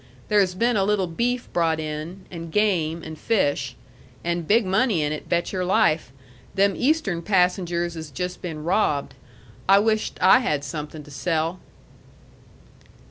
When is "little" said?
0.83-1.05